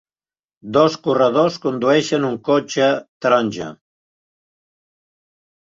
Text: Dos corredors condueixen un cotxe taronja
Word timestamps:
Dos 0.77 0.95
corredors 1.07 1.59
condueixen 1.65 2.27
un 2.31 2.41
cotxe 2.49 2.89
taronja 3.27 3.69